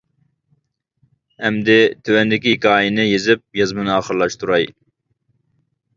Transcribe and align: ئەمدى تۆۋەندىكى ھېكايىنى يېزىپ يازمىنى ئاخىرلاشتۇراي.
ئەمدى 1.43 1.75
تۆۋەندىكى 2.09 2.53
ھېكايىنى 2.55 3.07
يېزىپ 3.09 3.45
يازمىنى 3.61 3.97
ئاخىرلاشتۇراي. 3.99 4.71